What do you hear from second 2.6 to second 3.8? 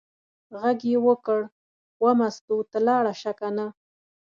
ته لاړه شه کنه.